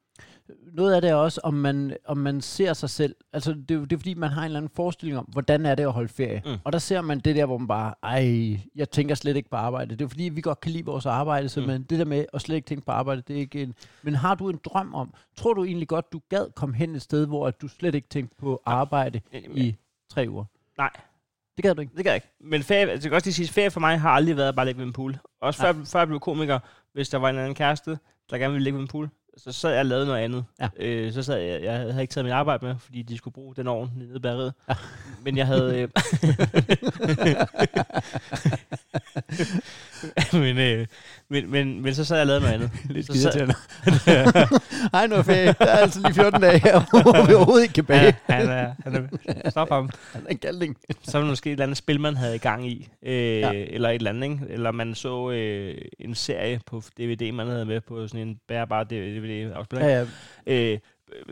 [0.73, 3.15] noget af det er også, om man, om man ser sig selv.
[3.33, 5.75] Altså, det, er det er fordi, man har en eller anden forestilling om, hvordan er
[5.75, 6.43] det at holde ferie.
[6.47, 6.57] Mm.
[6.65, 9.57] Og der ser man det der, hvor man bare, ej, jeg tænker slet ikke på
[9.57, 9.97] arbejde.
[9.97, 11.67] Det er fordi, vi godt kan lide vores arbejde, så mm.
[11.67, 11.85] Mm.
[11.85, 13.75] det der med at slet ikke tænke på arbejde, det er ikke en...
[14.03, 17.03] Men har du en drøm om, tror du egentlig godt, du gad komme hen et
[17.03, 19.77] sted, hvor at du slet ikke tænkte på arbejde i
[20.11, 20.45] tre uger?
[20.79, 20.91] Nej.
[21.57, 21.93] Det gad du ikke?
[21.97, 22.35] Det kan jeg ikke.
[22.41, 24.55] Men ferie, altså, jeg kan også lige sige, ferie for mig har aldrig været at
[24.55, 25.19] bare ligge ved en pool.
[25.41, 26.59] Også før, før jeg blev komiker,
[26.93, 27.99] hvis der var en anden kæreste,
[28.31, 30.45] der gerne ville ligge ved en pool, så sad jeg og lavede noget andet.
[30.61, 30.69] Ja.
[30.77, 33.55] Øh, så sad jeg, jeg havde ikke taget mit arbejde med, fordi de skulle bruge
[33.55, 34.55] den ovn nede i bageriet.
[34.69, 34.75] Ja.
[35.23, 35.81] Men jeg havde...
[35.81, 35.89] Øh,
[40.43, 40.87] men, øh,
[41.33, 42.71] men, men, men, så sad jeg og lavede noget andet.
[42.95, 43.55] Lidt Så sad-.
[44.93, 45.47] Hej nu, ferie.
[45.47, 48.05] Der er altså lige 14 dage her, hvor vi overhovedet ikke kan bage.
[48.29, 49.91] Ja, han er, han er, stop ham.
[50.13, 50.77] Han er en kalding.
[51.03, 52.89] Så var det måske et eller andet spil, man havde i gang i.
[53.07, 53.53] Øh, Ja.
[53.53, 54.39] Eller et eller andet, ikke?
[54.49, 58.85] Eller man så øh, en serie på DVD, man havde med på sådan en bærbar
[58.85, 59.87] DVD-afspiller.
[59.89, 60.07] Ja,
[60.47, 60.73] ja.
[60.73, 60.79] Øh,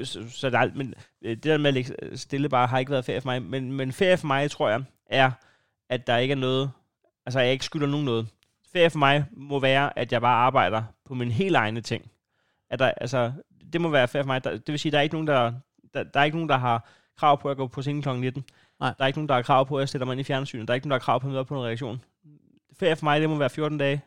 [0.04, 2.92] så, så der, er- men øh, det der med at ligge stille bare har ikke
[2.92, 3.42] været ferie for mig.
[3.42, 5.30] Men, men ferie for mig, tror jeg, er,
[5.90, 6.70] at der ikke er noget...
[7.26, 8.26] Altså, jeg ikke skylder nogen noget.
[8.72, 12.10] Ferie for mig må være, at jeg bare arbejder på mine helt egne ting.
[12.70, 13.32] At der, altså,
[13.72, 14.44] det må være ferie for mig.
[14.44, 15.52] Der, det vil sige, der er ikke nogen, der,
[15.94, 18.08] der, der er ikke nogen, der har krav på at gå på scenen kl.
[18.08, 18.44] 19.
[18.80, 18.94] Nej.
[18.98, 20.68] Der er ikke nogen, der har krav på, at jeg sætter mig ind i fjernsynet.
[20.68, 22.02] Der er ikke nogen, der har krav på at møde op på en reaktion.
[22.78, 24.00] Ferie for mig, det må være 14 dage,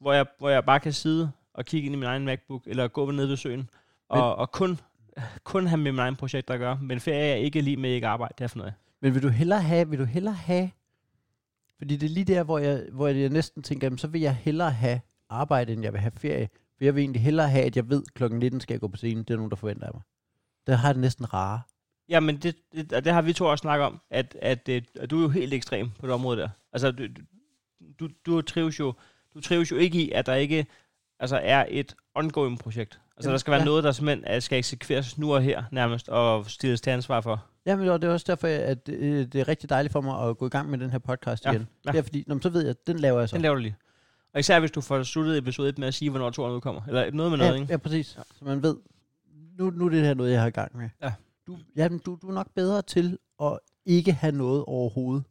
[0.00, 2.88] hvor jeg, hvor jeg bare kan sidde og kigge ind i min egen MacBook, eller
[2.88, 3.70] gå ned ved søen,
[4.08, 4.80] og, og kun,
[5.44, 6.78] kun have med min egen projekt at gøre.
[6.82, 8.74] Men ferie er ikke lige med ikke arbejde, det er for noget.
[9.00, 10.70] Men vil du hellere have, vil du hellere have,
[11.78, 14.34] fordi det er lige der, hvor jeg, hvor jeg næsten tænker, jamen, så vil jeg
[14.34, 16.48] hellere have arbejde, end jeg vil have ferie.
[16.76, 18.88] For jeg vil egentlig hellere have, at jeg ved, at klokken 19 skal jeg gå
[18.88, 19.24] på scenen.
[19.24, 20.02] Det er nogen, der forventer af mig.
[20.66, 21.60] Det har jeg det næsten rare.
[22.08, 25.10] Jamen, det, det, og det har vi to også snakket om, at, at, at, at
[25.10, 26.48] du er jo helt ekstrem på det område der.
[26.72, 27.06] Altså, du,
[28.00, 28.94] du, du, trives jo,
[29.34, 30.66] du trives jo ikke i, at der ikke
[31.20, 33.00] altså, er et ongoing projekt.
[33.16, 33.62] Altså, Jamen, der skal være ja.
[33.62, 33.68] ja.
[33.68, 37.46] noget, der simpelthen skal eksekveres nu og her nærmest, og stilles til ansvar for.
[37.66, 40.38] Jamen, og det er også derfor, at øh, det er rigtig dejligt for mig at
[40.38, 41.68] gå i gang med den her podcast Ja, igen.
[41.86, 41.92] ja.
[41.92, 43.36] Det er fordi, når, så ved jeg, at den laver jeg så.
[43.36, 43.76] Den laver du lige.
[44.34, 46.80] Og især hvis du får sluttet episode 1 med at sige, hvornår toren udkommer.
[46.88, 47.72] Eller noget med noget, ja, ikke?
[47.72, 48.14] ja, præcis.
[48.16, 48.22] Ja.
[48.38, 48.76] Så man ved,
[49.58, 50.88] nu, nu er det her noget, jeg har i gang med.
[51.02, 51.12] Ja.
[51.46, 55.24] Du, jamen, du, du er nok bedre til at ikke have noget overhovedet.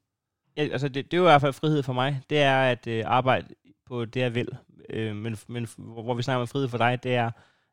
[0.58, 2.22] Ja, altså det, det er jo i hvert fald frihed for mig.
[2.30, 3.48] Det er at øh, arbejde
[3.86, 4.48] på det, jeg vil.
[4.90, 7.32] Øh, men, men hvor hvor vi snakker om frihed for dig, det er,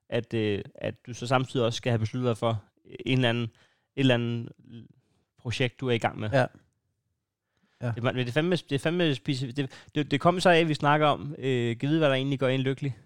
[0.09, 2.63] at, øh, at du så samtidig også skal have besluttet dig for
[3.07, 3.51] en eller anden,
[3.97, 4.49] et eller andet
[5.39, 6.31] projekt, du er i gang med.
[6.33, 6.47] Ja.
[7.83, 7.93] Ja.
[7.97, 9.57] Det, er- det er fandme, det er fandme specifikt.
[9.57, 12.15] Det, det, det kom så af, at vi snakker om, øh, kan vide, hvad der
[12.15, 12.97] egentlig gør en lykkelig.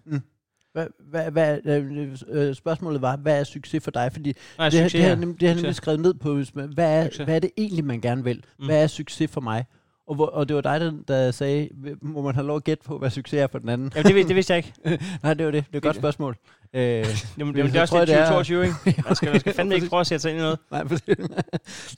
[0.73, 4.11] Hvad, hvad, hvad, øh, øh, spørgsmålet var, hvad er succes for dig?
[4.13, 5.07] Fordi Nej, det, har- succes, det, ja.
[5.07, 7.23] jeg nemlig- det har nemlig skrevet ned på, hvad er, Succes.
[7.25, 8.43] hvad er det egentlig, man gerne vil?
[8.59, 8.65] Mm.
[8.65, 9.65] Hvad er succes for mig?
[10.07, 11.69] Og, hvor, og det var dig, der, der sagde,
[12.01, 13.91] må man have lov at gætte på, hvad succes er for den anden?
[13.95, 14.73] Jamen, det, det vidste jeg ikke.
[15.23, 15.65] Nej, det var det.
[15.67, 16.35] Det er et godt Det- spørgsmål.
[16.73, 16.81] Øh,
[17.37, 19.03] Jamen, jamen, det er også lidt det er- 2022, ikke?
[19.07, 20.59] Man skal, man skal fandme ikke prøve at sætte sig ind i noget.
[20.71, 20.97] nej, for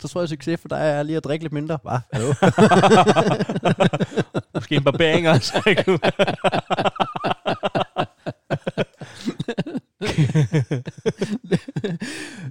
[0.01, 1.79] så tror jeg, succes for dig er lige at drikke lidt mindre.
[1.79, 2.33] Bare, hallo?
[4.53, 5.53] Måske en barbering også.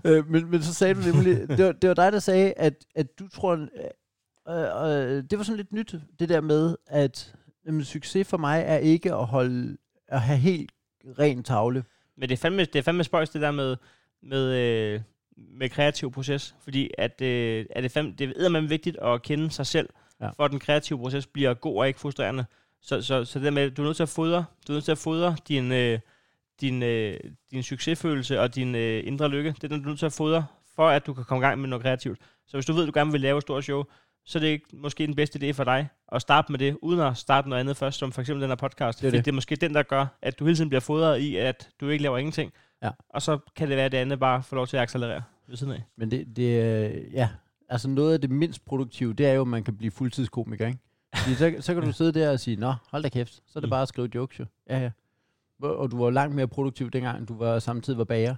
[0.04, 2.74] øh, men, men så sagde du nemlig, det var, det var dig, der sagde, at,
[2.94, 3.66] at du tror,
[4.48, 7.34] øh, øh, det var sådan lidt nyt, det der med, at
[7.66, 9.76] jamen, succes for mig er ikke at holde,
[10.08, 10.72] at have helt
[11.18, 11.84] ren tavle.
[12.16, 13.76] Men det er fandme, det er fandme spøjs, det der med,
[14.22, 15.00] med, øh,
[15.36, 16.54] med kreativ proces.
[16.60, 19.88] Fordi at, øh, at det, fandme, det er man vigtigt at kende sig selv,
[20.20, 20.28] Ja.
[20.28, 22.44] for at den kreative proces bliver god og ikke frustrerende.
[22.82, 24.84] Så, så, så det der med, du er nødt til at fodre, du er nødt
[24.84, 25.98] til at fodre din, øh,
[26.60, 29.54] din, øh, din succesfølelse og din øh, indre lykke.
[29.60, 31.60] Det er du er nødt til at fodre, for at du kan komme i gang
[31.60, 32.18] med noget kreativt.
[32.46, 33.84] Så hvis du ved, at du gerne vil lave et stort show,
[34.26, 37.16] så er det måske den bedste idé for dig at starte med det, uden at
[37.16, 39.00] starte noget andet først, som for eksempel den her podcast.
[39.00, 39.24] Det er det.
[39.24, 41.88] det er måske den, der gør, at du hele tiden bliver fodret i, at du
[41.88, 42.52] ikke laver ingenting.
[42.82, 42.90] Ja.
[43.10, 45.56] Og så kan det være, at det andet bare får lov til at accelerere ved
[45.56, 45.82] siden af.
[45.96, 47.28] Men det, det ja,
[47.68, 50.78] altså noget af det mindst produktive, det er jo, at man kan blive fuldtidskomiker, ikke?
[51.16, 53.60] Fordi så, så kan du sidde der og sige, nå, hold da kæft, så er
[53.60, 53.70] det Mm.
[53.70, 54.44] bare at skrive jokes jo.
[54.70, 54.90] Ja, ja.
[55.62, 58.34] Og du var langt mere produktiv dengang, du var samtidig var bager.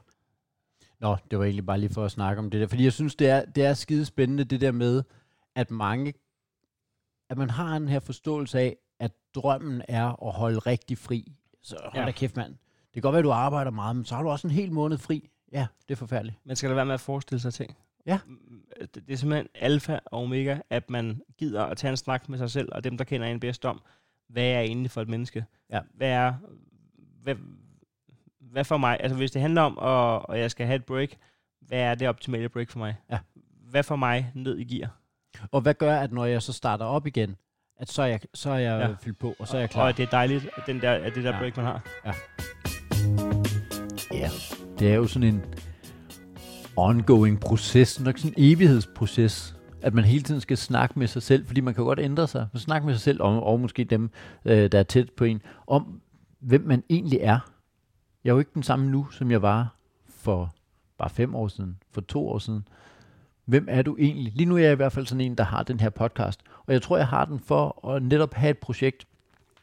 [1.01, 2.67] Nå, det var egentlig bare lige for at snakke om det der.
[2.67, 5.03] Fordi jeg synes, det er, det er skide spændende, det der med,
[5.59, 6.13] at mange
[7.31, 11.33] at man har den her forståelse af, at drømmen er at holde rigtig fri.
[11.63, 12.07] Så hold Ja.
[12.07, 12.51] da kæft, mand.
[12.53, 14.73] Det kan godt være, at du arbejder meget, men så har du også en hel
[14.73, 15.31] måned fri.
[15.53, 16.37] Ja, det er forfærdeligt.
[16.45, 17.77] Man skal da være med at forestille sig ting.
[18.07, 18.19] Ja.
[18.81, 22.39] Det, det er simpelthen alfa og omega, at man gider at tage en snak med
[22.39, 23.83] sig selv, og dem, der kender en bedst om,
[24.29, 25.45] hvad er egentlig for et menneske?
[25.71, 25.81] Ja.
[25.95, 26.35] Hvad er,
[27.23, 27.35] hvad,
[28.41, 28.97] hvad for mig?
[29.01, 31.17] Altså hvis det handler om, at, og jeg skal have et break,
[31.61, 32.97] hvad er det optimale break for mig?
[33.11, 33.19] Ja.
[33.71, 34.99] Hvad får mig ned i gear?
[35.53, 37.37] Og hvad gør, at når jeg så starter op igen,
[37.81, 38.89] at så er jeg, så er jeg Ja.
[38.89, 38.95] ja.
[39.01, 39.83] fyldt på, og så er jeg klar.
[39.83, 41.39] Og at det er dejligt, at, den der, at det der Ja.
[41.39, 41.83] break, man har.
[44.13, 44.29] Ja,
[44.79, 45.43] det er jo sådan en
[46.77, 51.47] ongoing proces, nok sådan en evighedsproces, at man hele tiden skal snakke med sig selv,
[51.47, 52.49] fordi man kan godt ændre sig.
[52.53, 54.11] Man snakke med sig selv, og, og måske dem,
[54.45, 56.01] øh, der er tæt på en, om
[56.41, 57.39] hvem man egentlig er.
[58.25, 59.77] Jeg er jo ikke den samme nu, som jeg var
[60.09, 60.55] for
[60.99, 62.69] bare fem år siden, for to år siden.
[63.49, 64.33] Hvem er du egentlig?
[64.33, 66.73] Lige nu er jeg i hvert fald sådan en, der har den her podcast, og
[66.73, 69.07] jeg tror, jeg har den for at netop have et projekt.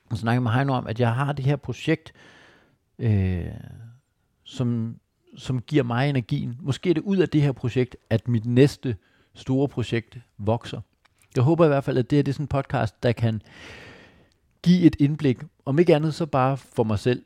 [0.09, 2.13] Og snakke med Heino om, at jeg har det her projekt,
[2.99, 3.45] øh,
[4.43, 4.99] som,
[5.37, 6.57] som giver mig energien.
[6.61, 8.95] Måske er det ud af det her projekt, at mit næste
[9.33, 10.81] store projekt vokser.
[11.35, 13.41] Jeg håber i hvert fald, at det her det er sådan en podcast, der kan
[14.63, 17.25] give et indblik, om ikke andet så bare for mig selv,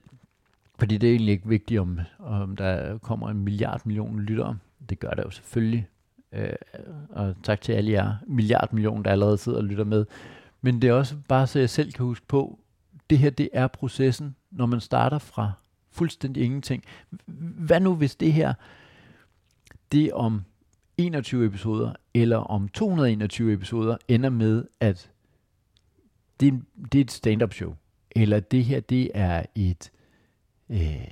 [0.80, 4.58] fordi det er egentlig ikke vigtigt, om, om der kommer en milliard millioner lyttere.
[4.90, 5.88] Det gør der jo selvfølgelig.
[6.34, 6.54] Øh,
[7.10, 10.06] og tak til alle jer milliard millioner, der allerede sidder og lytter med.
[10.62, 12.60] Men det er også bare, så jeg selv kan huske på,
[13.10, 15.52] det her det er processen, når man starter fra
[15.92, 16.84] fuldstændig ingenting.
[17.58, 18.54] Hvad nu hvis det her,
[19.92, 20.42] det om
[20.98, 25.12] 21 episoder, eller om 221 episoder, ender med, at
[26.40, 26.58] det, er
[26.92, 27.76] det er et stand-up show,
[28.12, 29.92] eller det her, det er et,
[30.70, 31.08] øh,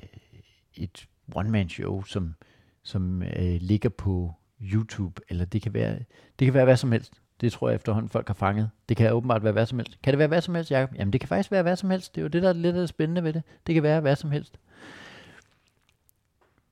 [0.73, 2.35] et one-man show, som,
[2.83, 5.99] som øh, ligger på YouTube, eller det kan være,
[6.39, 7.13] det kan være hvad som helst.
[7.41, 8.69] Det tror jeg efterhånden folk har fanget.
[8.89, 10.01] Det kan åbenbart være hvad som helst.
[10.03, 10.95] Kan det være hvad som helst, Jacob?
[10.95, 12.15] Jamen det kan faktisk være hvad som helst.
[12.15, 13.43] Det er jo det, der er lidt af spændende ved det.
[13.67, 14.59] Det kan være hvad som helst.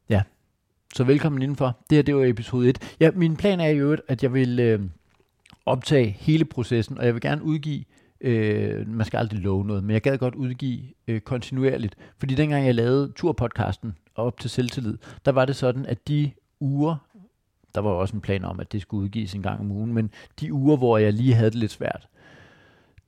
[0.10, 0.22] Ja,
[0.96, 1.78] så velkommen indenfor.
[1.90, 2.96] Det her, det var episode 1.
[3.00, 4.80] Ja, min plan er jo, at jeg vil øh,
[5.66, 7.84] optage hele processen, og jeg vil gerne udgive,
[8.22, 11.96] øh, man skal aldrig love noget, men jeg gad godt udgive øh, kontinuerligt.
[12.18, 16.32] Fordi dengang jeg lavede turpodcasten og op til selvtillid, der var det sådan, at de
[16.60, 16.96] uger,
[17.76, 20.12] der var også en plan om, at det skulle udgives en gang om ugen, men
[20.40, 22.08] de uger, hvor jeg lige havde det lidt svært,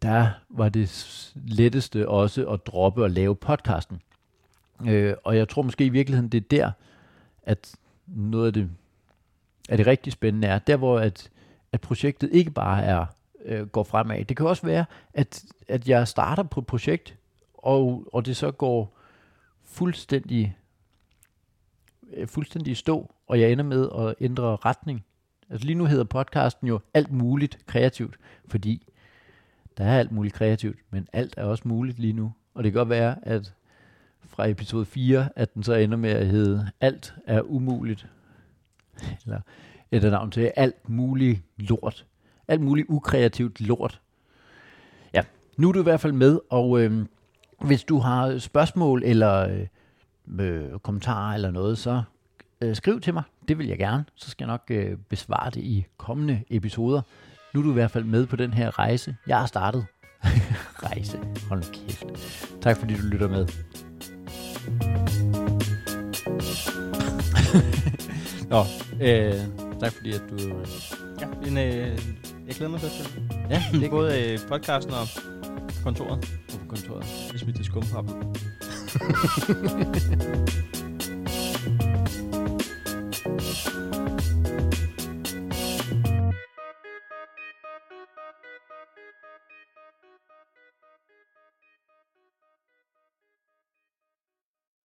[0.01, 4.01] der var det letteste også at droppe og lave podcasten.
[4.87, 6.71] Øh, og jeg tror måske i virkeligheden, det er der,
[7.43, 7.75] at
[8.07, 8.69] noget af det,
[9.69, 11.29] af det rigtig spændende er, der hvor at,
[11.71, 13.05] at projektet ikke bare er
[13.45, 14.25] øh, går fremad.
[14.25, 17.17] Det kan også være, at, at jeg starter på et projekt,
[17.53, 18.97] og, og det så går
[19.65, 20.57] fuldstændig,
[22.13, 25.05] Øh, fuldstændig i stå, og jeg ender med at ændre retning.
[25.49, 28.17] Altså lige nu hedder podcasten jo alt muligt kreativt,
[28.47, 28.87] fordi
[29.77, 32.33] der er alt muligt kreativt, men alt er også muligt lige nu.
[32.53, 33.53] Og det kan godt være, at
[34.21, 38.07] fra episode 4, at den så ender med at hedde Alt er umuligt.
[39.25, 39.41] Eller
[39.91, 42.05] et af navn til alt muligt lort.
[42.47, 44.01] Alt muligt ukreativt lort.
[45.13, 45.21] Ja,
[45.57, 47.05] nu er du i hvert fald med, og øh,
[47.61, 49.67] hvis du har spørgsmål eller øh,
[50.39, 52.01] øh, kommentarer eller noget, så
[52.61, 53.23] øh, skriv til mig.
[53.47, 54.05] Det vil jeg gerne.
[54.15, 57.01] Så skal jeg nok øh, besvare det i kommende episoder.
[57.53, 59.15] Nu er du i hvert fald med på den her rejse.
[59.27, 59.85] Jeg har startet.
[60.83, 61.19] rejse.
[61.49, 62.05] Hold nu kæft.
[62.61, 63.47] Tak fordi du lytter med.
[68.51, 68.59] Nå,
[69.01, 69.33] øh,
[69.79, 70.35] tak fordi at du...
[70.35, 70.67] Øh,
[71.21, 71.99] Ja, en, øh,
[72.47, 72.89] jeg glæder mig til
[73.49, 75.07] ja, Det er både øh, podcasten og
[75.83, 76.25] kontoret.
[76.49, 77.05] på kontoret.
[77.31, 78.13] Jeg smidt det skumpapper.
[78.87, 80.76] Thank you.